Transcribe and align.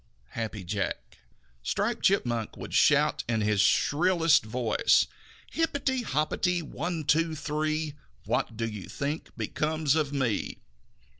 Happy 0.29 0.63
Jack. 0.63 1.19
Striped 1.61 2.01
Chipmunk 2.03 2.57
would 2.57 2.73
shout 2.73 3.23
in 3.29 3.41
his 3.41 3.61
shrillest 3.61 4.43
voice: 4.43 5.05
"Hipperty, 5.53 6.01
hopperty, 6.03 6.59
one, 6.63 7.03
two, 7.03 7.35
three! 7.35 7.93
What 8.25 8.57
do 8.57 8.67
you 8.67 8.89
think 8.89 9.29
becomes 9.37 9.93
of 9.93 10.11
me?" 10.11 10.57